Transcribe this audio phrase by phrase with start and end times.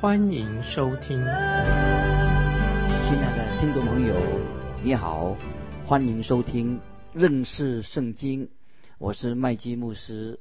[0.00, 1.18] 欢迎收听。
[1.18, 1.28] 亲
[3.18, 4.14] 爱的听众朋友，
[4.82, 5.36] 你好，
[5.86, 6.80] 欢迎收听
[7.12, 8.48] 认识圣经，
[8.96, 10.40] 我是麦基牧师。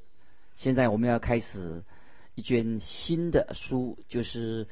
[0.55, 1.83] 现在我们要开始
[2.35, 4.69] 一卷新的书，就是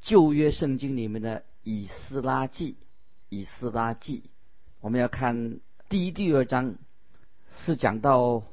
[0.00, 2.78] 旧约圣经里面的以斯拉记。
[3.28, 4.30] 以斯拉记，
[4.80, 5.60] 我们要看。
[5.90, 6.76] 第一、第二章
[7.58, 8.44] 是讲到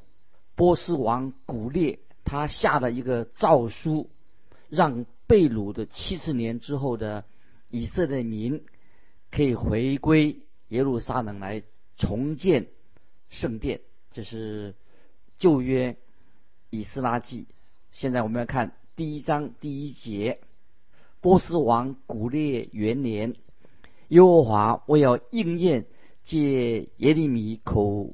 [0.55, 4.09] 波斯王古列，他下了一个诏书，
[4.67, 7.25] 让被掳的七十年之后的
[7.69, 8.63] 以色列民
[9.29, 10.39] 可以回归
[10.69, 11.63] 耶路撒冷来
[11.97, 12.67] 重建
[13.29, 13.81] 圣殿。
[14.11, 14.75] 这是
[15.37, 15.97] 旧约
[16.69, 17.47] 以斯拉记。
[17.91, 20.39] 现在我们要看第一章第一节：
[21.21, 23.35] 波斯王古列元年，
[24.07, 25.85] 耶和华为要应验。
[26.23, 28.13] 借耶利米口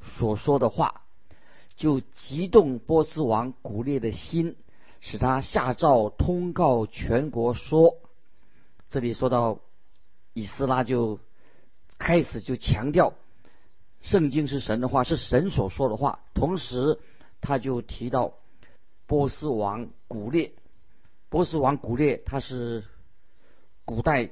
[0.00, 1.02] 所说的话，
[1.76, 4.56] 就激动波斯王古列的心，
[5.02, 7.98] 使他下诏通告全国说
[8.88, 9.58] ：“这里说到
[10.32, 11.18] 以斯拉就
[11.98, 13.12] 开始就强调，
[14.00, 16.20] 圣经是神的话，是神所说的话。
[16.32, 16.98] 同时，
[17.42, 18.32] 他就提到
[19.06, 20.52] 波斯王古列，
[21.28, 22.84] 波斯王古列他是
[23.84, 24.30] 古代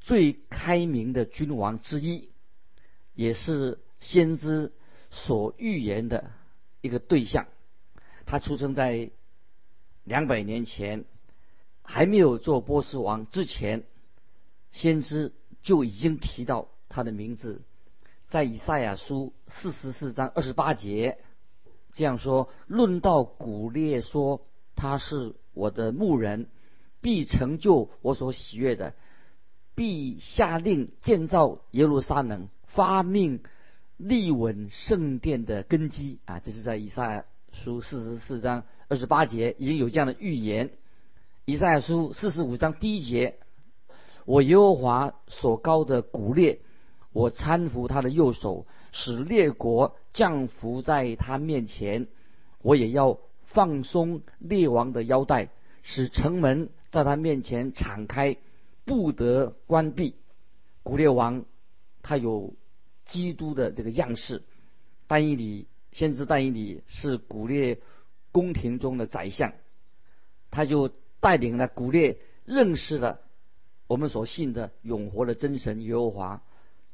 [0.00, 2.30] 最开明的君王之一。”
[3.14, 4.72] 也是先知
[5.10, 6.30] 所预言的
[6.80, 7.46] 一个对象。
[8.24, 9.10] 他出生在
[10.04, 11.04] 两百年前，
[11.82, 13.84] 还没有做波斯王之前，
[14.70, 15.32] 先知
[15.62, 17.62] 就已经提到他的名字，
[18.28, 21.18] 在以赛亚书四十四章二十八节
[21.92, 26.48] 这样说：“论到古列说，他是我的牧人，
[27.00, 28.94] 必成就我所喜悦的，
[29.74, 33.42] 必下令建造耶路撒冷。”发命
[33.98, 40.68] 立稳圣殿的根基啊，这是在以赛亚书四十四章二十八节已经有这样的预言。
[41.46, 43.38] 以赛亚书四十五章第一节，
[44.26, 46.60] 我耶和华所高的古列，
[47.14, 52.06] 我搀扶他的右手，使列国降服在他面前。
[52.60, 55.48] 我也要放松列王的腰带，
[55.82, 58.36] 使城门在他面前敞开，
[58.84, 60.16] 不得关闭。
[60.82, 61.46] 古列王
[62.02, 62.52] 他有。
[63.04, 64.42] 基督的这个样式，
[65.08, 67.80] 但以理先知但以理是古列
[68.32, 69.52] 宫廷中的宰相，
[70.50, 73.20] 他就带领了古列认识了
[73.86, 76.42] 我们所信的永活的真神耶和华。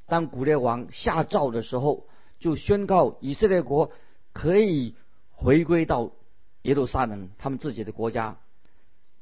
[0.06, 2.06] 当古列王下诏的时候，
[2.38, 3.92] 就宣告以色列国
[4.32, 4.94] 可以
[5.30, 6.12] 回归到
[6.62, 8.38] 耶路撒冷他们自己的国家。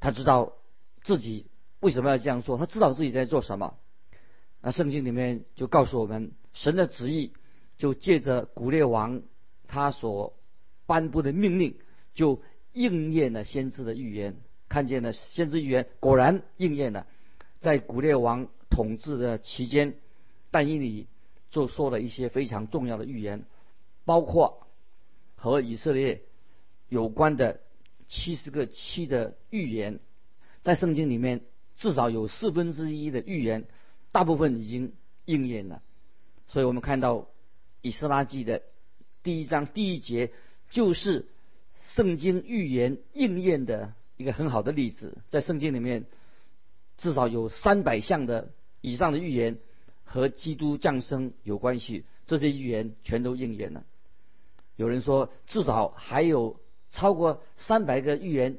[0.00, 0.52] 他知道
[1.02, 1.46] 自己
[1.80, 3.74] 为什么要这样做，他知道自己在做什么。
[4.60, 6.32] 那圣经里面就告诉我们。
[6.52, 7.34] 神的旨意
[7.76, 9.22] 就借着古列王
[9.68, 10.32] 他所
[10.86, 11.78] 颁布的命令，
[12.16, 14.36] 就应验了先知的预言。
[14.68, 17.06] 看见了先知预言果然应验了。
[17.60, 19.94] 在古列王统治的期间，
[20.50, 21.06] 但以理
[21.50, 23.44] 就说了一些非常重要的预言，
[24.04, 24.66] 包括
[25.36, 26.22] 和以色列
[26.88, 27.60] 有关的
[28.08, 30.00] 七十个七的预言，
[30.62, 31.42] 在圣经里面
[31.76, 33.66] 至少有四分之一的预言，
[34.10, 34.92] 大部分已经
[35.24, 35.80] 应验了。
[36.48, 37.14] 所以我们看到
[37.82, 38.62] 《以斯拉记》的
[39.22, 40.32] 第一章第一节，
[40.70, 41.28] 就是
[41.88, 45.18] 圣经预言应验的一个很好的例子。
[45.28, 46.04] 在圣经里面，
[46.98, 49.58] 至少有三百项的以上的预言
[50.04, 53.84] 和基督降生有关系，这些预言全都应验了。
[54.76, 56.60] 有人说，至少还有
[56.90, 58.58] 超过三百个预言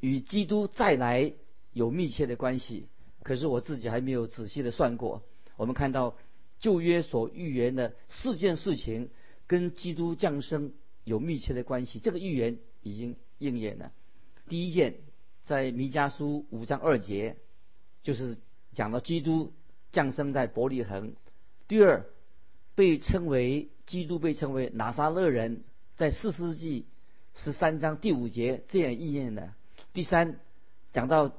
[0.00, 1.32] 与基督再来
[1.72, 2.86] 有密切的关系。
[3.22, 5.22] 可是我自己还没有仔细的算过。
[5.56, 6.16] 我们看到。
[6.60, 9.10] 旧约所预言的四件事情，
[9.46, 10.72] 跟基督降生
[11.08, 11.98] 有密切的关系。
[11.98, 13.90] 这个预言已经应验了。
[14.48, 14.94] 第一件，
[15.42, 17.36] 在弥迦书五章二节，
[18.02, 18.38] 就是
[18.72, 19.52] 讲到基督
[19.90, 21.14] 降生在伯利恒。
[21.66, 22.06] 第二，
[22.74, 25.64] 被称为基督被称为拿撒勒人，
[25.96, 26.86] 在四世纪
[27.34, 29.52] 十三章第五节这样应验的。
[29.92, 30.38] 第三，
[30.92, 31.34] 讲到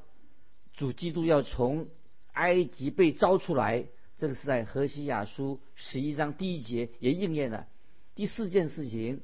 [0.74, 1.88] 主基督要从
[2.34, 3.86] 埃及被招出来。
[4.18, 7.68] 这个是在何西雅书十一章第一节也应验了。
[8.16, 9.22] 第四件事情，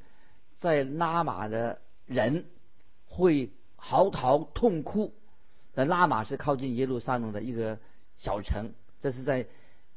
[0.57, 2.45] 在拉玛的人
[3.07, 5.13] 会嚎啕痛哭。
[5.73, 7.79] 那拉玛是靠近耶路撒冷的一个
[8.17, 8.71] 小城。
[9.01, 9.45] 这是在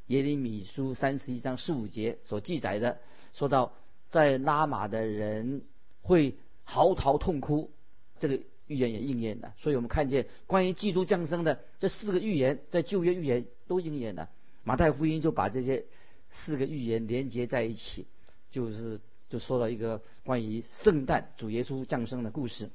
[0.08, 2.98] 耶利米书三十一章十五节所记载的，
[3.32, 3.72] 说到
[4.08, 5.62] 在拉玛的人
[6.02, 6.34] 会
[6.64, 7.70] 嚎啕痛哭，
[8.18, 9.54] 这个预言也应验了。
[9.58, 14.28] 所以我们看见关于基督降生的这四个预言，在旧约预言都应验了。
[14.64, 15.84] 马太福音就把这些
[16.30, 18.06] 四个预言连接在一起，
[18.50, 22.70] 就是就说到一个关于圣诞主耶稣降生的故事。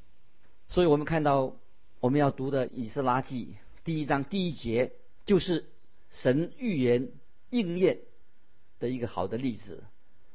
[0.68, 1.56] 所以我们看到
[2.00, 4.94] 我们要读的以斯拉记第一章第一节，
[5.26, 5.66] 就是
[6.10, 7.10] 神预言
[7.50, 8.00] 应验
[8.80, 9.84] 的一个好的例子。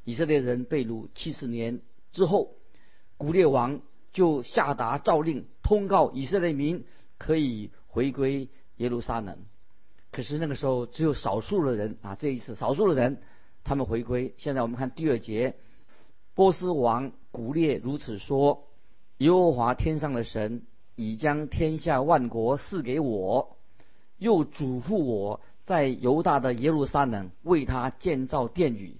[0.05, 1.81] 以色列人被掳七十年
[2.13, 2.55] 之后，
[3.17, 3.81] 古列王
[4.13, 6.85] 就下达诏令，通告以色列民
[7.19, 9.39] 可以回归耶路撒冷。
[10.11, 13.21] 可是那个时候只有少数的人啊，这一次少数的人
[13.65, 14.35] 他们回归。
[14.39, 15.57] 现在我们看第二节，
[16.39, 18.63] 波斯王古列如此说。
[19.17, 20.63] 耶和华天上的神
[20.95, 23.57] 已将天下万国赐给我，
[24.19, 28.95] 又嘱咐我在犹大的耶路撒冷为他建造殿宇。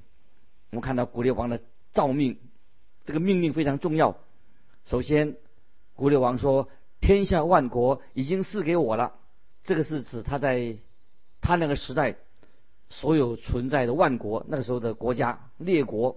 [0.71, 1.61] 我们看到古列王的
[1.93, 2.39] 诏命，
[3.05, 4.17] 这个命令非常重要。
[4.85, 5.37] 首先，
[5.95, 6.69] 古列王说
[7.01, 9.15] ：“天下万国已经赐给我了。”
[9.63, 10.79] 这个是指他在
[11.41, 12.17] 他那个时代
[12.89, 16.17] 所有存在的万国，那个时候的国家列国，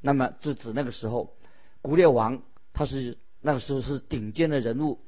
[0.00, 1.34] 那么就指那个时候，
[1.82, 3.18] 古列王他是。
[3.42, 4.98] 那个时候是顶尖的人物，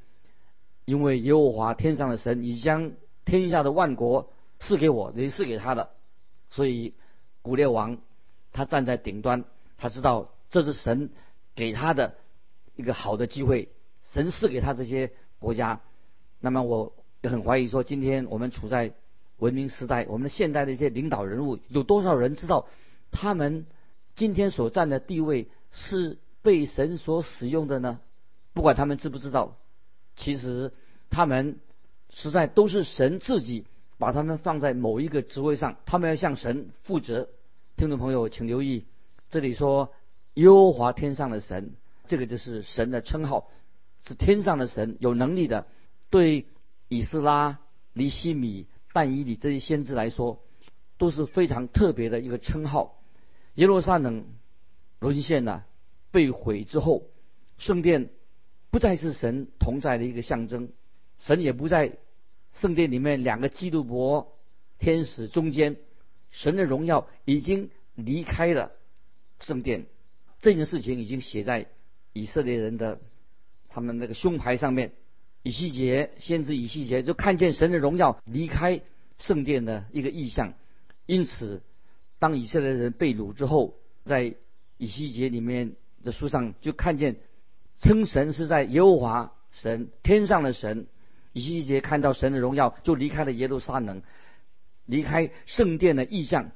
[0.84, 2.92] 因为耶和华天上的神已将
[3.24, 5.90] 天下的万国赐给我，也赐给他的，
[6.48, 6.94] 所以
[7.42, 7.98] 古列王
[8.52, 9.44] 他站在顶端，
[9.76, 11.10] 他知道这是神
[11.56, 12.14] 给他的
[12.76, 13.70] 一个好的机会，
[14.04, 15.80] 神赐给他这些国家。
[16.38, 18.92] 那么我也很怀疑说，今天我们处在
[19.38, 22.68] 文明时代，我们的现代的一些领导人物，有多少人知道
[23.10, 23.66] 他们
[24.18, 28.00] 今天所占的地位是被神所使用的呢？
[28.52, 29.56] 不管他们知不知道，
[30.16, 30.72] 其实
[31.08, 31.60] 他们
[32.10, 33.64] 实在都是神自己
[33.96, 37.28] 把他们放在某一个职位上，他们要向神负责。
[37.76, 38.86] 听众朋友，请留意，
[39.30, 39.92] 这里说
[40.34, 41.74] 优华天上的神，
[42.08, 43.48] 这个就是神的称号，
[44.04, 45.68] 是天上的神，有能力的。
[46.10, 46.46] 对
[46.88, 47.60] 以斯拉、
[47.92, 50.42] 尼西米、但以里这些先知来说，
[50.96, 52.97] 都是非常特别的一个称号。
[53.58, 54.24] 耶路撒冷
[55.00, 55.66] 沦陷了
[56.12, 57.02] 被毁之后，
[57.58, 58.10] 圣殿。
[58.70, 60.68] 不再是神同在的一个象征，
[61.18, 61.96] 神也不在
[62.52, 64.36] 圣殿里面两个基督伯
[64.78, 65.76] 天使中间，
[66.30, 68.70] 神的荣耀已经离开了
[69.40, 69.86] 圣殿。
[70.38, 71.66] 这件事情已经写在
[72.12, 73.00] 以色列人的
[73.70, 74.92] 他们那个胸牌上面。
[75.42, 78.82] 以西结先知以西结就看见神的荣耀离开
[79.18, 80.52] 圣殿的一个意象，
[81.06, 81.62] 因此
[82.18, 83.74] 当以色列人被掳之后，
[84.04, 84.34] 在
[84.76, 87.16] 以西结里面的书上就看见。
[87.80, 90.88] 称神是在耶和华神天上的神，
[91.32, 94.02] 以西结看到神的荣耀，就离开了耶路撒冷，
[94.84, 96.50] 离开圣殿的意象，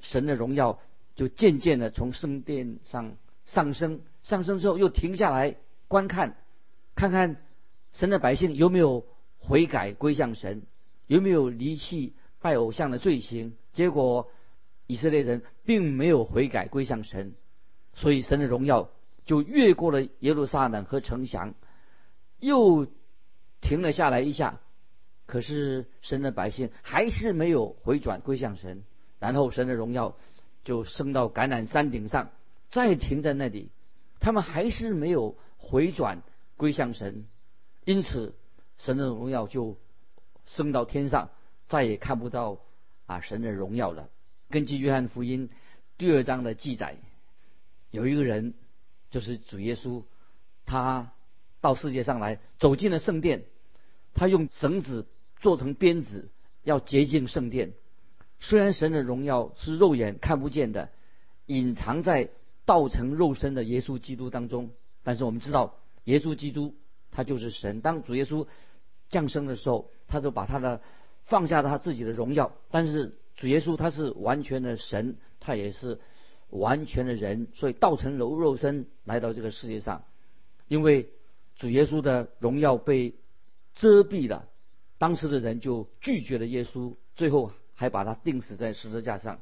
[0.00, 0.78] 神的荣耀
[1.14, 3.16] 就渐渐的从圣殿上
[3.46, 5.56] 上升，上升之后又停下来
[5.88, 6.36] 观看，
[6.94, 7.36] 看看
[7.94, 9.06] 神的百姓有没有
[9.38, 10.60] 悔改归向神，
[11.06, 13.54] 有没有离弃拜偶像的罪行。
[13.72, 14.30] 结果
[14.86, 17.34] 以色列人并没有悔改归向神，
[17.94, 18.90] 所以神的荣耀。
[19.24, 21.54] 就越过了耶路撒冷和城墙，
[22.38, 22.86] 又
[23.60, 24.60] 停了下来一下。
[25.26, 28.84] 可是神的百姓还是没有回转归向神。
[29.18, 30.16] 然后神的荣耀
[30.62, 32.30] 就升到橄榄山顶上，
[32.70, 33.70] 再停在那里。
[34.20, 36.22] 他们还是没有回转
[36.56, 37.24] 归向神，
[37.84, 38.36] 因此
[38.78, 39.76] 神的荣耀就
[40.44, 41.30] 升到天上，
[41.66, 42.60] 再也看不到
[43.06, 44.08] 啊神的荣耀了。
[44.50, 45.50] 根据约翰福音
[45.98, 46.96] 第二章的记载，
[47.90, 48.54] 有一个人。
[49.08, 50.02] 就是主耶稣，
[50.66, 51.12] 他
[51.60, 53.44] 到世界上来，走进了圣殿，
[54.14, 55.06] 他用绳子
[55.40, 56.28] 做成鞭子，
[56.64, 57.72] 要洁净圣殿。
[58.40, 60.90] 虽然神的荣耀是肉眼看不见的，
[61.46, 62.28] 隐藏在
[62.66, 64.70] 道成肉身的耶稣基督当中，
[65.04, 66.74] 但是我们知道，耶稣基督
[67.12, 67.80] 他就是神。
[67.80, 68.46] 当主耶稣
[69.08, 70.82] 降生的时候，他就把他的
[71.24, 76.00] 放下他自己的荣耀，但是主耶稣他是完全的神，他也是。
[76.50, 80.04] 完全的人，所以道成肉肉身来到这个世界上，
[80.68, 81.10] 因为
[81.56, 83.16] 主耶稣的荣耀被
[83.74, 84.46] 遮蔽了，
[84.96, 89.40] 当时的人就拒绝了耶稣，最后还把他钉死在十字架上。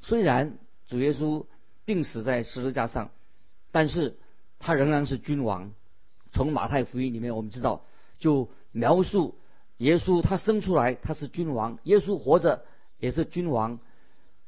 [0.00, 0.58] 虽然
[0.88, 1.46] 主耶稣
[1.86, 3.12] 钉死在十字架上，
[3.70, 4.16] 但是
[4.58, 5.72] 他仍然是君王。
[6.32, 7.84] 从马太福音里面我们知道，
[8.18, 9.36] 就描述
[9.76, 12.64] 耶稣他生出来他是君王，耶稣活着
[13.02, 13.80] 也是君王。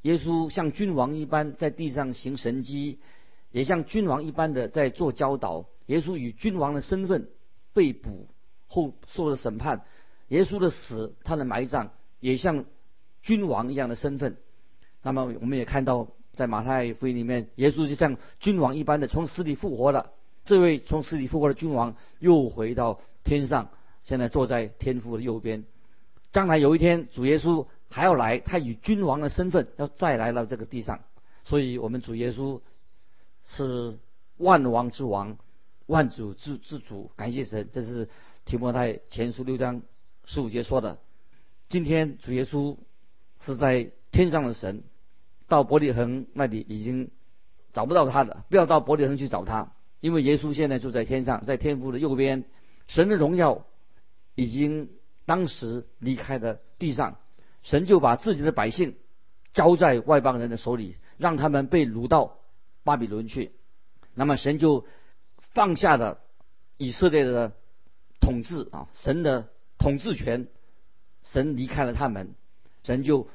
[0.03, 2.99] 耶稣像君王一般在地上行神迹，
[3.51, 5.65] 也像君王一般的在做教导。
[5.87, 7.27] 耶稣以君王的身份
[7.73, 8.29] 被捕
[8.67, 9.83] 后受了审判。
[10.29, 11.89] 耶稣的死，他的埋葬，
[12.21, 12.63] 也像
[13.21, 14.37] 君王一样的身份。
[15.03, 20.13] 那么我们也看到，在马太福音里面，耶稣就像君王一般的从死里复活了。
[20.45, 23.69] 这位从死里复活的君王又回到天上，
[24.03, 25.65] 现在坐在天父的右边。
[26.31, 27.65] 将来有一天，主耶稣
[27.95, 30.99] 还要来，他以君王的身份要再来到这个地上。
[31.45, 32.59] 所以，我们主耶稣
[33.47, 33.97] 是
[34.35, 35.37] 万王之王，
[35.85, 37.09] 万主之之主。
[37.15, 38.09] 感谢神，这是
[38.43, 39.81] 提摩太前书六章
[40.25, 40.99] 十五节说的。
[41.69, 42.75] 今天主耶稣
[43.39, 44.83] 是在天上的神，
[45.47, 47.11] 到伯利恒那里已经
[47.71, 49.71] 找不到他的，不要到伯利恒去找他，
[50.01, 52.43] 因为耶稣现在住在天上，在天父的右边。
[52.87, 53.65] 神的荣耀
[54.35, 54.89] 已经
[55.25, 57.19] 当时离开了地上，
[57.65, 58.95] 神就把自己的百姓
[59.51, 60.95] 交在外邦人的手里。
[61.17, 62.39] 让他们被掳到
[62.83, 63.53] 巴比伦去，
[64.15, 64.85] 那么神就
[65.53, 66.19] 放下了
[66.75, 67.53] 以色列的
[68.19, 70.49] 统治啊，神的统治权，
[71.23, 72.35] 神离开了他们，
[72.83, 73.29] 神就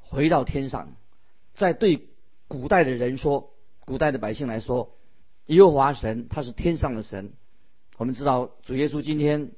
[0.00, 0.96] 回到天上。
[1.54, 2.08] 在对
[2.48, 3.52] 古代的人说，
[3.84, 4.96] 古代的百姓来说，
[5.46, 7.34] 耶和华神他是天上的神。
[7.98, 9.52] 我们知道主耶稣今天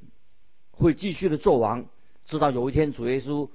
[0.70, 1.86] 会继续的做王，
[2.26, 3.48] 知道有一天主耶稣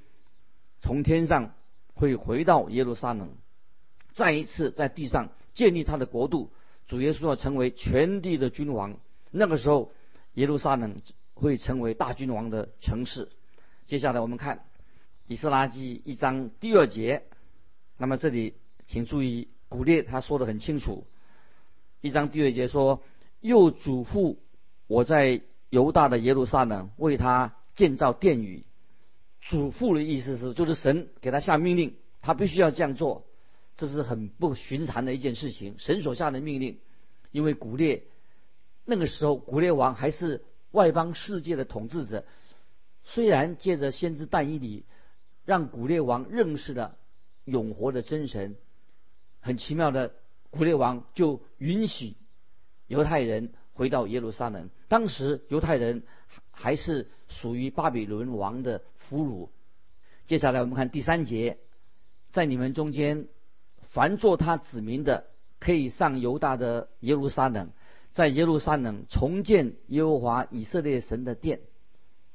[0.80, 1.54] 从天上
[1.94, 3.30] 会回到耶路撒冷。
[4.12, 6.52] 再一次在地上建立他的国度，
[6.88, 8.98] 主耶稣要成为全地的君王。
[9.32, 9.92] 那个时候，
[10.34, 11.02] 耶路撒冷
[11.34, 13.30] 会成为大君王的城市。
[13.86, 14.58] 接下来我们看
[15.28, 17.24] 《以斯拉记》一章第二节。
[17.98, 18.56] 那么这里
[18.86, 21.06] 请注意，古列他说的很清楚。
[22.02, 23.04] 一章第二节说
[23.42, 24.38] ：“又嘱咐
[24.88, 28.66] 我在犹大的耶路撒冷为他建造殿宇。”
[29.42, 33.26] 嘱咐的意思是，就是神给他下命令，他必须要这样做。
[33.78, 36.80] 这是很不寻常的一件事情，神所下的命令。
[37.32, 38.04] 因为古列
[38.86, 42.26] 那个时候，古列王还是外邦世界的统治者。
[43.06, 44.84] 虽然借着先知但以理，
[45.46, 46.98] 让古列王认识了
[47.46, 48.58] 永活的真神，
[49.40, 50.14] 很奇妙的，
[50.50, 52.16] 古列王就允许
[52.88, 54.70] 犹太人回到耶路撒冷。
[54.90, 56.04] 当时犹太人
[56.62, 59.50] 还是属于巴比伦王的俘虏。
[60.26, 61.58] 接下来我们看第三节，
[62.30, 63.28] 在你们中间。
[63.92, 65.26] 凡做他子民的，
[65.60, 67.72] 可以上犹大的耶路撒冷，
[68.12, 71.62] 在耶路撒冷重建耶和华以色列神的殿。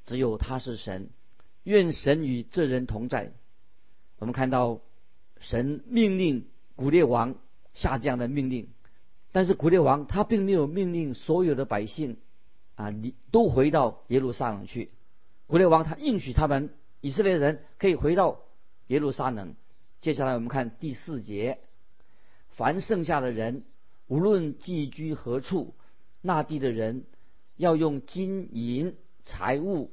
[0.03, 1.11] 只有他是神，
[1.63, 3.35] 愿神与这人同在。
[4.19, 4.81] 我们看到
[5.39, 7.37] 神命令古列王
[7.73, 8.71] 下这样的命令，
[9.31, 12.17] 但是古列王他并没有命令所有的百姓
[12.77, 14.91] 啊，你都回到耶路撒冷去。
[15.47, 18.41] 古列王他应许他们以色列人可以回到
[18.87, 19.55] 耶路撒冷。
[20.01, 21.59] 接下来我们看第四节，
[22.49, 23.65] 凡剩下的人，
[24.07, 25.75] 无论寄居何处，
[26.21, 27.05] 那地的人
[27.57, 29.91] 要用金银财物、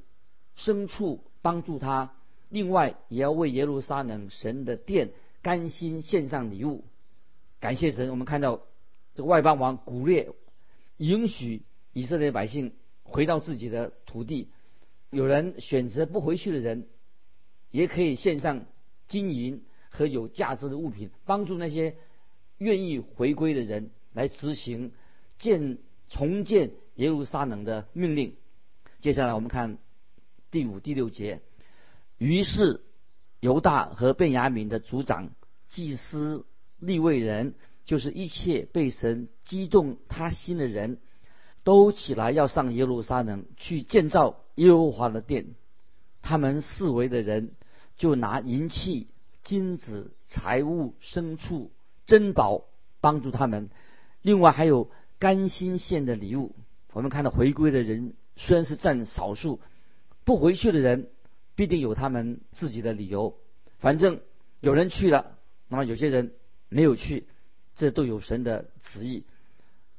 [0.58, 2.14] 牲畜帮助他。
[2.50, 5.12] 另外，也要为耶路撒冷神的殿
[5.42, 6.84] 甘心献上礼物，
[7.62, 8.10] 感谢神。
[8.10, 8.62] 我们看到
[9.14, 10.34] 这个外邦王古列
[10.98, 14.50] 允许以色列百姓回到自己的土地，
[15.10, 16.88] 有人选择不回去的人，
[17.72, 18.66] 也可以献上
[19.08, 19.64] 金银。
[19.94, 21.98] 和有价值的物品，帮助那些
[22.60, 24.94] 愿意回归的人来执行
[25.38, 28.38] 建重建耶路撒冷的命令。
[29.02, 29.80] 接下来我们看
[30.50, 31.42] 第五、第六节。
[32.18, 32.86] 于是
[33.42, 35.32] 犹大和便雅悯的族长、
[35.68, 36.46] 祭司、
[36.80, 41.00] 立位人，就是一切被神激动他心的人，
[41.64, 45.48] 都起来要上耶路撒冷去建造耶和华的殿。
[46.22, 47.54] 他们四围的人
[47.98, 49.08] 就拿银器。
[49.44, 51.72] 金子、财物、牲畜、
[52.06, 52.66] 珍宝
[53.00, 53.72] 帮助他们，
[54.22, 56.56] 另外还有甘心献的礼物。
[56.94, 59.60] 我们看到回归的人虽然是占少数，
[60.26, 61.10] 不回去的人
[61.56, 63.36] 必定有他们自己的理由。
[63.80, 64.20] 反正
[64.60, 66.34] 有人去了，那么有些人
[66.70, 67.26] 没有去，
[67.74, 69.24] 这都有神的旨意。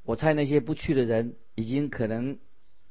[0.04, 2.38] 我猜那些不去的人，已经可能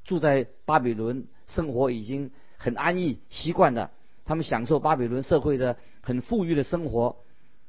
[0.03, 3.91] 住在巴比伦，生活已经很安逸、习惯了。
[4.25, 5.77] 他们享受巴比伦社会的。
[6.03, 7.17] 很富裕的生活，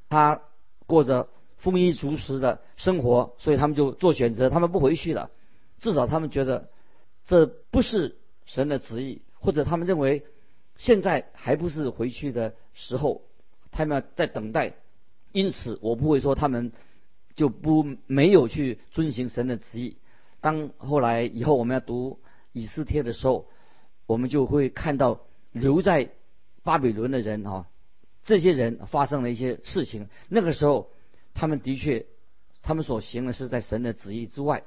[0.09, 0.41] 他
[0.87, 5.31] 过着丰衣足食的生活，所以他们就做选择，他们不回去了。
[5.81, 6.71] 至少他们觉得
[7.27, 10.25] 这不是神的旨意，或者他们认为
[10.79, 13.21] 现在还不是回去的时候，
[13.71, 14.77] 他们在等待。
[15.33, 16.73] 因此，我不会说他们
[17.37, 19.99] 就不没有去遵行神的旨意。
[20.43, 22.21] 当后来以后我们要读
[22.53, 23.49] 以斯帖的时候，
[24.07, 25.21] 我们就会看到
[25.53, 26.11] 留在
[26.63, 27.67] 巴比伦的人啊。
[28.25, 30.91] 这些人发生了一些事情，那个时候，
[31.35, 32.07] 他们的确，
[32.63, 34.65] 他们所行的是在神的旨意之外。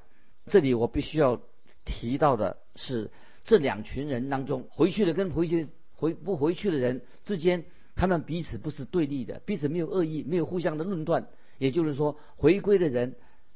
[0.48, 1.42] 这里我必须要
[1.86, 3.12] 提到的是，
[3.44, 7.66] 这两群人当中，回去的跟回去回不回去的人之间，
[7.96, 11.28] 他们彼此不是对立的，彼此没有恶意，没有互相的论断。
[11.58, 13.16] 也就是说，回归的人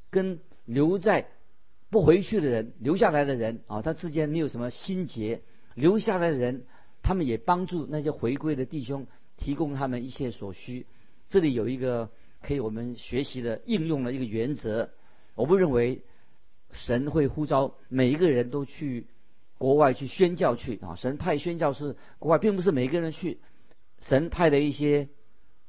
[0.10, 1.28] 跟留在
[1.90, 5.42] 不回去的人、留下来的人啊，他之间没有什么心结。
[5.76, 6.66] 留下来的人，
[7.02, 10.86] 他们也帮助那些回归的弟兄，提供他们一切所需。
[11.30, 12.10] 这里有一个
[12.42, 14.90] 可以我们学习的应用的一个原则。
[15.36, 16.02] 我不认为
[16.72, 19.08] 神会呼召每一个人都去
[19.58, 20.96] 国外去宣教去啊。
[20.96, 23.40] 神派宣教士国外，并不是每一个人去。
[24.02, 25.10] 神派的一些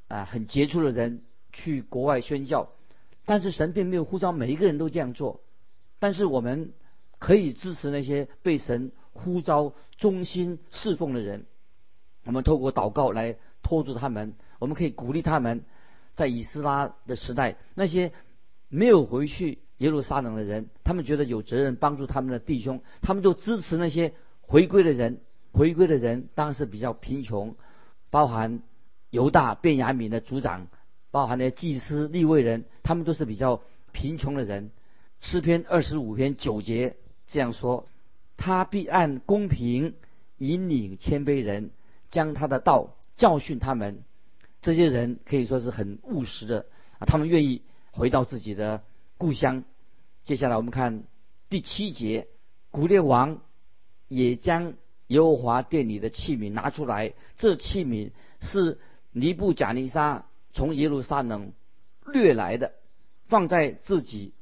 [0.09, 1.23] 啊很杰出的人
[1.53, 2.73] 去国外宣教，
[3.27, 5.41] 但是神并没有呼召每一个人都这样做。
[6.01, 6.73] 但是我们
[7.21, 11.47] 可以支持那些被神呼召忠心侍奉的人。
[12.25, 15.63] 我们透过祷告来拖住他们，我们可以鼓励他们。
[16.17, 18.13] 在以斯拉的时代，那些
[18.69, 25.21] 没有回去耶路撒冷的人，他们觉得有责任帮助他们的弟兄，他们就支持那些回归的人。
[25.53, 27.57] 回归的人当时比较贫穷，
[28.11, 28.61] 包含
[29.11, 30.69] 犹大、便雅悯的族长，
[31.11, 34.71] 包含那些祭司、立位人，他们都是比较贫穷的人。
[35.21, 36.97] 诗篇二十五篇九节
[37.27, 37.87] 这样说
[38.37, 39.95] ：“他必按公平
[40.39, 41.71] 引领谦卑人，
[42.09, 44.03] 将他的道教训他们。”
[44.63, 46.67] 这些人可以说是很务实的
[46.99, 47.63] 啊，他们愿意
[47.93, 48.83] 回到自己的
[49.19, 49.65] 故乡。
[50.23, 51.05] 接下来我们看
[51.49, 52.29] 第七节，
[52.71, 53.41] 古列王
[54.09, 54.75] 也将
[55.07, 58.79] 耶和华殿里的器皿拿出来，这器皿是
[59.13, 61.53] 尼布贾尼撒从耶路撒冷
[62.07, 62.73] 掠来的，
[63.29, 64.35] 放在自己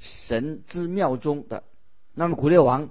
[0.00, 1.62] 神之庙中的。
[2.14, 2.90] 那么古列王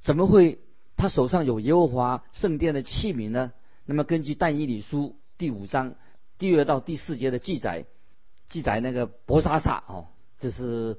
[0.00, 0.60] 怎么会
[0.96, 3.52] 他手上有耶和华圣殿的器皿呢？
[3.84, 5.96] 那么根据但以理书第五章
[6.38, 7.86] 第二到第四节的记载，
[8.48, 10.06] 记载那个伯沙撒哦，
[10.38, 10.98] 这是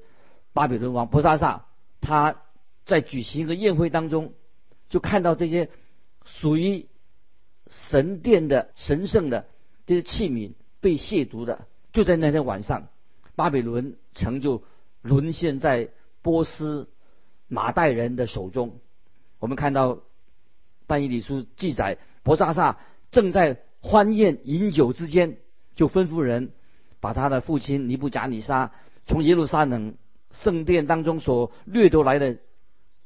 [0.52, 1.64] 巴比伦王伯沙撒，
[2.00, 2.42] 他
[2.84, 4.34] 在举行一个宴会当中。
[4.90, 5.70] 就看到这些
[6.24, 6.86] 属于
[7.68, 9.46] 神殿的神圣的
[9.86, 12.88] 这些器皿被亵渎的，就在那天晚上，
[13.34, 14.62] 巴比伦城就
[15.04, 15.90] 沦陷在
[16.22, 16.88] 波斯
[17.46, 18.80] 马代人的手中。
[19.38, 20.00] 我们看到
[20.86, 22.78] 但以理书记载，伯沙撒
[23.10, 25.36] 正在欢宴饮酒之间，
[25.76, 26.50] 就吩咐人
[27.00, 28.72] 把他的父亲尼布贾尼撒
[29.06, 29.94] 从耶路撒冷
[30.30, 32.38] 圣殿当中所掠夺来的。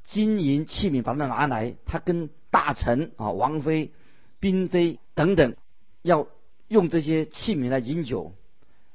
[0.04, 3.92] 金银器皿把它拿来，他跟大臣啊、王妃、
[4.40, 5.54] 嫔妃等等，
[6.00, 6.28] 要
[6.68, 8.32] 用这些器皿来饮酒。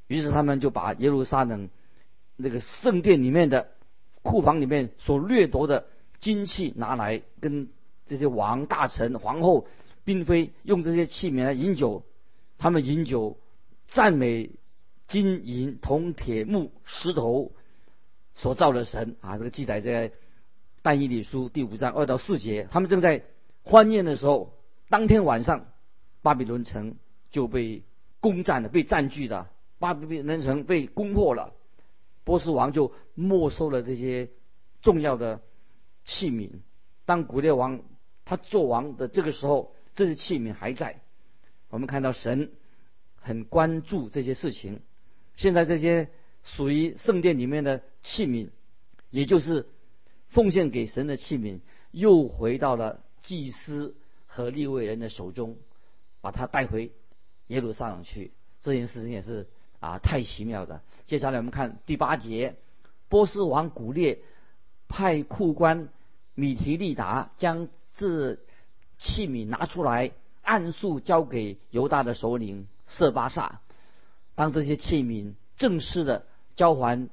[0.07, 1.69] 于是他们就把耶路撒冷
[2.35, 3.69] 那个圣殿里面的
[4.21, 5.85] 库房里面所掠夺的
[6.19, 7.69] 金器拿来，跟
[8.05, 9.67] 这些王、大臣、皇后、
[10.05, 12.03] 嫔妃用这些器皿来饮酒。
[12.57, 13.37] 他们饮酒，
[13.87, 14.51] 赞美
[15.07, 17.51] 金银铜铁木石头
[18.35, 19.37] 所造的神啊！
[19.37, 20.11] 这个记载在。
[20.81, 23.23] 但以理书第五章二到四节，他们正在
[23.63, 24.53] 欢宴的时候，
[24.89, 25.65] 当天晚上，
[26.21, 26.95] 巴比伦城
[27.31, 27.83] 就被
[28.19, 31.53] 攻占了，被占据了，巴比伦城被攻破了，
[32.23, 34.29] 波斯王就没收了这些
[34.81, 35.41] 重要的
[36.05, 36.49] 器皿。
[37.05, 37.83] 当古列王
[38.25, 41.01] 他做王的这个时候，这些器皿还在。
[41.69, 42.51] 我们看到神
[43.15, 44.81] 很关注这些事情。
[45.35, 46.09] 现在这些
[46.43, 48.49] 属于圣殿里面的器皿，
[49.09, 49.67] 也就是。
[50.29, 51.59] 奉献给神的器皿
[51.91, 55.57] 又回到了祭司和立位人的手中，
[56.21, 56.91] 把它带回
[57.49, 58.31] 耶路撒冷去。
[58.59, 59.47] 这件事情也是
[59.83, 60.81] 啊，太奇妙的。
[61.05, 62.55] 接下来我们看第八节，
[63.09, 64.19] 波斯王古列
[64.87, 65.89] 派库官
[66.35, 68.35] 米提利达将这
[68.97, 73.59] 器皿拿出来，按数交给犹大的首领色巴萨。
[74.35, 77.09] 当这些器皿正式的交还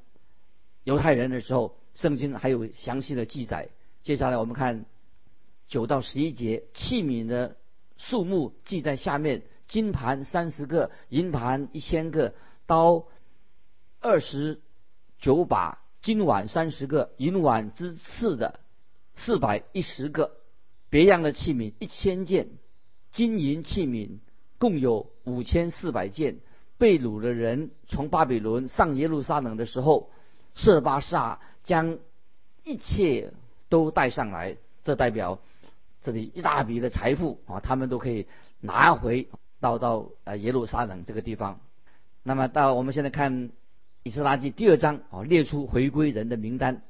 [0.85, 1.75] 犹太人的时候。
[1.93, 3.69] 圣经还有详细的记载。
[4.01, 4.87] 接下来我们看
[5.67, 7.57] 九到十一节，器皿的
[7.99, 12.33] 数目记在下面：金盘三十个，银盘一千个，
[12.71, 13.07] 刀
[13.99, 14.61] 二十
[15.19, 18.61] 九把，金碗三十个，银碗之次的
[19.17, 20.37] 四百一十个，
[20.89, 22.47] 别样的器皿一千件，
[23.11, 24.21] 金银器皿
[24.59, 26.39] 共有五千四百件。
[26.79, 30.13] 被掳的人从巴比伦上耶路撒冷的时候，
[30.55, 31.41] 设巴萨。
[31.63, 31.99] 将
[32.65, 33.35] 一切
[33.69, 35.41] 都带上来，这代表
[36.01, 38.27] 这里一大笔的财富啊，他们都可以
[38.61, 39.29] 拿回
[39.61, 41.61] 到到呃耶路撒冷这个地方。
[42.23, 43.51] 那么到我们现在看
[44.03, 46.83] 以斯拉记第二章啊，列出回归人的名单，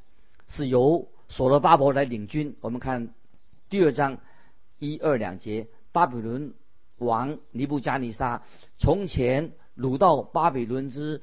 [0.48, 2.56] 是由所罗巴伯来领军。
[2.60, 3.14] 我们看
[3.68, 4.18] 第二章
[4.78, 6.54] 一二两节，巴比伦
[6.98, 8.42] 王尼布加尼撒
[8.78, 11.22] 从前掳到巴比伦之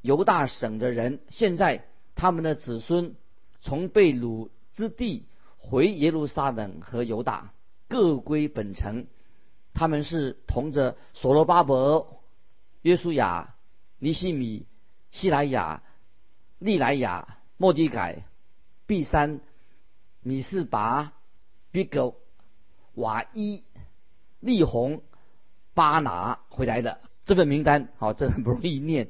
[0.00, 1.84] 犹大省的人，现在。
[2.14, 3.16] 他们的子孙
[3.62, 5.24] 从被掳之地
[5.56, 7.54] 回耶路撒冷和犹大，
[7.88, 9.06] 各归本城。
[9.72, 12.21] 他们是同着所罗巴伯、
[12.82, 13.54] 约书亚、
[13.98, 14.66] 尼西米、
[15.10, 15.82] 希莱亚、
[16.58, 18.24] 利莱亚、莫迪改、
[18.86, 19.40] 毕山、
[20.20, 21.12] 米士拔、
[21.70, 22.14] 比格、
[22.94, 23.62] 瓦伊、
[24.40, 25.02] 利红、
[25.74, 29.08] 巴拿回来的这份名单，好，这很不容易念，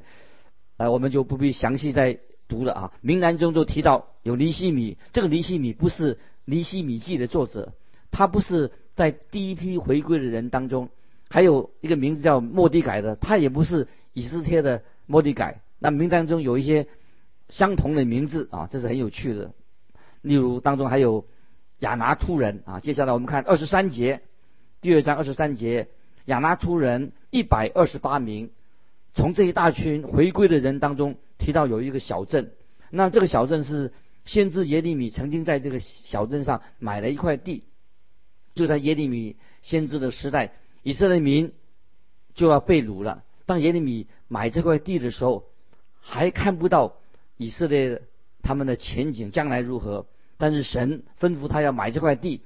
[0.77, 2.93] 呃，我们就不必详细再读了啊。
[3.01, 7.73] 名单中就提到有尼西米，这个尼西米不是尼西米记的作者，
[8.11, 10.91] 他不是在第一批回归的人当中，
[11.33, 15.63] 还有一个名字叫莫迪改的，他也不是以斯帖的莫迪改。
[15.79, 16.87] 那名单中有一些
[17.49, 19.55] 相同的名字啊，这是很有趣的。
[20.21, 21.25] 例如当中还有
[21.79, 22.81] 亚拿突人啊。
[22.81, 24.21] 接下来我们看二十三节，
[24.83, 25.89] 第二章二十三节，
[26.27, 28.51] 亚拿突人一百二十八名。
[29.15, 32.51] 从这一大群回归的人当中提到有一个小镇，
[32.91, 33.95] 那这个小镇是
[34.27, 37.65] 先知耶利米曾经在这个小镇上买了一块地，
[38.55, 41.53] 就在耶利米先知的时代，以色列民
[42.35, 43.25] 就要被掳了。
[43.47, 45.45] 当耶利米买这块地的时候，
[46.01, 46.97] 还看不到
[47.37, 48.03] 以色列
[48.43, 50.07] 他们的前景将来如何，
[50.39, 52.41] 但是神吩咐他要买这块地，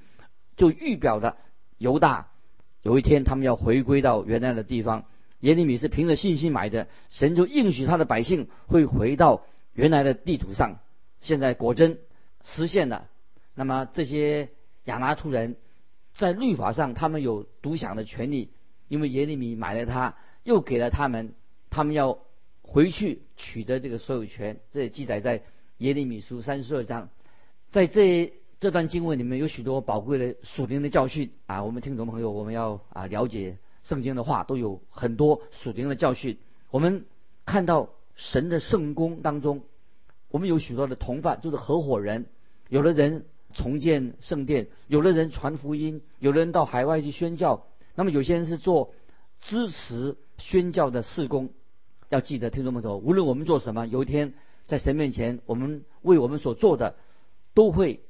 [0.55, 1.37] 就预表的
[1.77, 2.27] 犹大
[2.81, 5.05] 有一天他们要回归到原来的地方。
[5.39, 10.79] 耶利米是凭着信心买的，神就应许他的百姓会回到原来的地图上。
[11.21, 11.99] 现在果真
[12.43, 13.07] 实现了。
[13.53, 14.49] 那么这些
[14.85, 15.55] 亚拿突人，
[16.17, 18.49] 在律法上他们有独享的权利，
[18.87, 21.33] 因为耶利米买了他，又给了他们，
[21.69, 22.19] 他们要
[22.63, 24.59] 回去取得这个所有权。
[24.71, 25.43] 这也记载在
[25.77, 27.09] 耶利米书三十二章。
[27.69, 31.63] 在这这段经文里面有许多宝贵的属灵的教训啊！
[31.63, 33.57] 我们听众朋友，我们要啊了解。
[33.83, 36.39] 圣经的话都有很多属灵的教训。
[36.71, 37.05] 我们
[37.45, 39.61] 看到神的圣功当中，
[40.29, 42.25] 我们有许多的同伴，就是合伙人。
[42.67, 47.65] 有的人重建圣殿，有的人传福音，有的人到海外去宣教。
[47.95, 48.93] 那么有些人是做
[49.41, 51.49] 支持宣教的事工。
[52.09, 54.33] 要记得，听众朋友，无论我们做什么，有一天
[54.65, 56.95] 在神面前，我们为我们所做的
[57.53, 58.01] 都会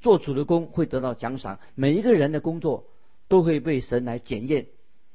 [0.00, 1.58] 做主的工，会得到奖赏。
[1.74, 2.86] 每一个人的工作
[3.28, 4.66] 都会被神来检验。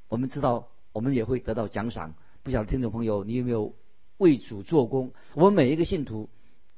[0.08, 2.16] 我们知道，我们也会得到奖赏。
[2.44, 3.74] 不晓得听众朋友，你有没有
[4.18, 5.14] 为主做工？
[5.36, 6.30] 我们每一个信徒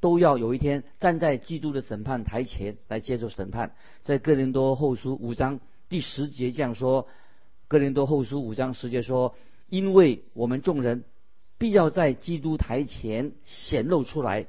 [0.06, 3.74] 都要有一天站在基督的审判台前来接受审判。
[4.04, 7.08] 在哥林多后书五章第十节这样说：
[7.68, 9.34] 哥林多后书五章十节说，
[9.68, 11.06] 因为我们众人
[11.58, 14.46] 必要在基督台前显露出来，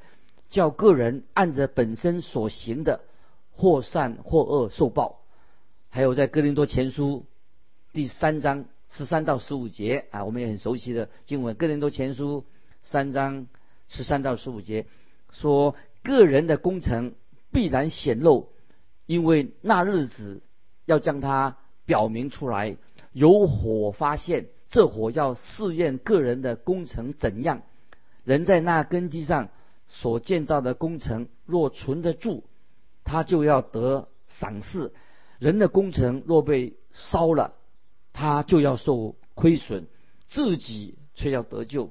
[0.50, 3.00] 叫个人按着本身所行的，
[3.50, 5.22] 或善或恶受报。
[5.88, 7.24] 还有在哥林多前书
[7.94, 8.66] 第三章。
[8.88, 12.42] 十三到十五节啊，我们也很熟悉的经文，《个人多前书》
[12.82, 13.48] 三章
[13.88, 14.86] 十三到十五节
[15.32, 17.14] 说，个人的工程
[17.52, 18.48] 必然显露，
[19.06, 20.42] 因为那日子
[20.84, 22.76] 要将它表明出来。
[23.12, 27.62] 有火发现，这火要试验个人的工程怎样。
[28.24, 29.48] 人在那根基上
[29.88, 32.42] 所建造的工程若存得住，
[33.04, 34.90] 他就要得赏赐；
[35.38, 37.54] 人的工程若被烧了，
[38.12, 39.86] 他就要受亏损，
[40.26, 41.90] 自己却要得救。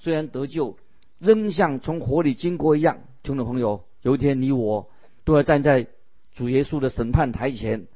[0.00, 0.76] 虽然得救，
[1.18, 2.98] 仍像从火里经过一样。
[3.22, 4.90] 听众朋友，有一天你我
[5.24, 5.88] 都要站在
[6.32, 7.86] 主耶稣的审判台前。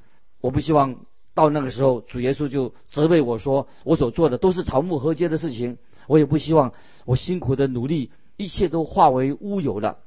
[0.41, 1.05] 我不希望
[1.35, 5.79] 到那个时候，主耶稣就责备我说我所做的都是草木合接的事情。
[6.07, 6.73] 我也不希望
[7.05, 9.99] 我辛苦的努力一切都化为乌有了。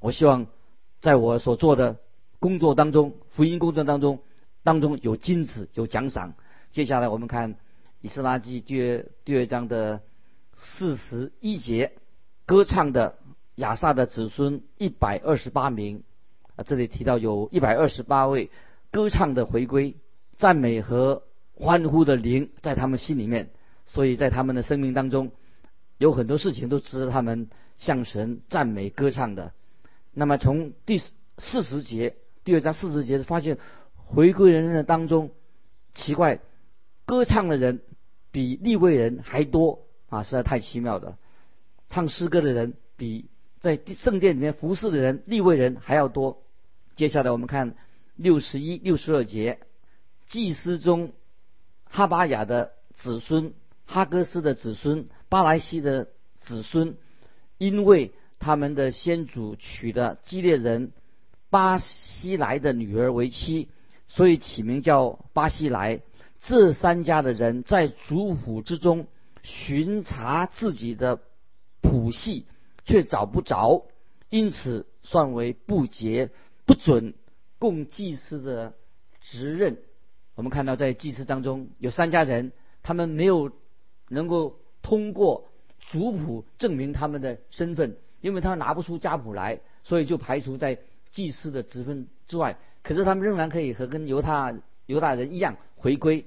[0.00, 0.46] 我希望
[1.00, 1.98] 在我所做的
[2.38, 4.20] 工作当中，福音工作当中，
[4.62, 6.34] 当中有金子，有奖赏。
[6.70, 7.54] 接下来我们看
[8.00, 10.02] 《以斯拉记》第二第二章的
[10.54, 11.92] 四十一节，
[12.48, 13.18] 歌唱的
[13.56, 16.02] 亚萨的子孙一百二十八名
[16.56, 18.48] 啊，这里提到有一百二十八位
[18.90, 19.96] 歌唱的回归，
[20.38, 23.50] 赞美和欢呼的灵在他们心里面，
[23.84, 25.30] 所以在他们的生命当中，
[25.98, 29.52] 有很多事情都值得他们向神赞美歌唱的。
[30.14, 33.58] 那么从第四十节第二章四十节发现，
[33.94, 35.32] 回归人的当中
[35.92, 36.40] 奇怪。
[37.04, 37.82] 歌唱的人
[38.32, 41.18] 比立位人还多啊，实在太奇妙了。
[41.88, 43.28] 唱诗歌的人比
[43.60, 46.42] 在圣殿里面服侍的人立位人还要多。
[46.94, 47.74] 接下来我们看
[48.16, 49.60] 六十一、六十二节，
[50.26, 51.12] 祭司中
[51.84, 53.54] 哈巴雅的子孙、
[53.86, 56.08] 哈哥斯的子孙、巴莱西的
[56.40, 56.96] 子孙，
[57.56, 60.92] 因为他们的先祖娶了基列人
[61.50, 63.68] 巴西来的女儿为妻，
[64.06, 66.00] 所以起名叫巴西来。
[66.40, 69.08] 这三家的人在族谱之中
[69.42, 71.20] 巡查自己的
[71.98, 72.46] 谱系，
[72.84, 73.86] 却找不着，
[74.30, 76.30] 因此算为不洁，
[76.64, 77.14] 不准
[77.58, 78.74] 供祭司的
[79.20, 79.78] 职任。
[80.36, 82.52] 我们看到在祭祀当中有三家人，
[82.84, 83.50] 他们没有
[84.08, 85.48] 能够通过
[85.80, 90.78] 族谱证明他们的身份，因为他拿不出家谱来，所以就排除在
[91.10, 92.58] 祭祀的职分之外。
[92.84, 94.54] 可是他们仍然可以和跟犹太
[94.86, 96.26] 犹大人一样回归。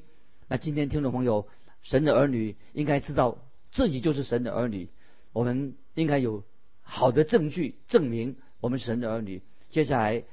[0.49, 1.47] 那今天听众朋友，
[1.81, 3.37] 神的儿女应该知道
[3.71, 4.89] 自己就是神的儿女，
[5.33, 6.43] 我们应该有
[6.81, 9.41] 好的证据证明我们神的儿女。
[9.69, 10.23] 接下来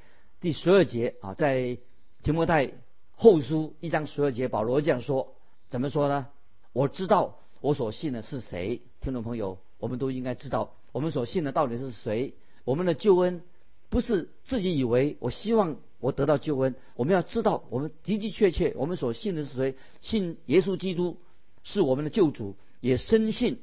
[0.41, 1.77] 第十二节啊，在
[2.23, 2.73] 提摩太。
[3.21, 5.35] 后书一章十二节，保罗这样说：
[5.67, 6.29] 怎么说呢？
[6.71, 8.81] 我知道我所信的是谁。
[9.01, 12.35] 听众朋友，我们都应该知道我们所信的到底是谁。
[12.63, 13.41] 我们的救恩
[13.89, 16.75] 不是自己以为，我希望我得到救恩。
[16.95, 19.75] 我们要知道，我们的的确确，我们所信的是谁？
[19.99, 21.17] 信耶稣基督
[21.63, 23.59] 是我们的救主，也深信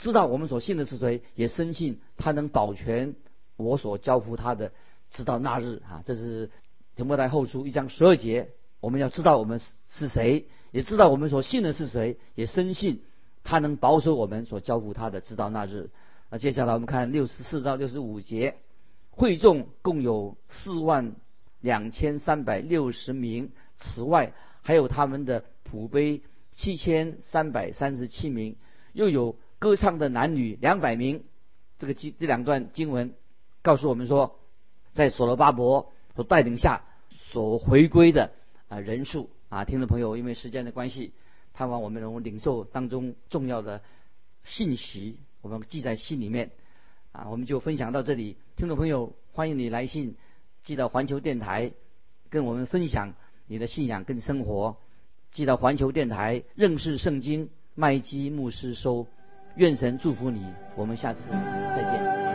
[0.00, 3.14] 知道我们所信的是谁，也深信他能保全
[3.56, 4.72] 我所交付他的，
[5.10, 6.02] 直到那日啊！
[6.06, 6.50] 这是
[6.96, 8.48] 提摩太后书一章十二节。
[8.80, 9.60] 我们要知道我们
[9.90, 13.02] 是谁，也知道我们所信的是谁，也深信
[13.44, 15.90] 他能保守我们所交付他的，直到那日。
[16.30, 18.56] 那接下来我们看六十四到六十五节，
[19.10, 21.14] 会众共有四万
[21.60, 24.32] 两千三百六十名，此外
[24.62, 28.56] 还有他们的普碑七千三百三十七名，
[28.94, 31.22] 又有歌唱的男女两百名。
[31.78, 33.14] 这个经这两段经文
[33.62, 34.38] 告诉我们说，
[34.92, 36.84] 在所罗巴伯所带领下
[37.30, 38.32] 所回归的。
[38.68, 41.12] 啊，人数啊，听众朋友，因为时间的关系，
[41.54, 43.82] 盼望我们能领受当中重要的
[44.44, 46.50] 信息，我们记在心里面。
[47.12, 48.36] 啊，我们就分享到这里。
[48.56, 50.16] 听众朋友，欢迎你来信
[50.62, 51.72] 寄到环球电台，
[52.28, 53.14] 跟我们分享
[53.46, 54.76] 你的信仰跟生活。
[55.30, 59.06] 寄到环球电台认识圣经麦基牧师收。
[59.56, 62.29] 愿神祝福你，我们下次再见。